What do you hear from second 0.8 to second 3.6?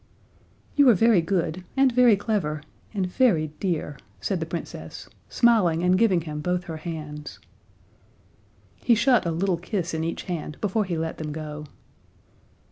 are very good, and very clever, and very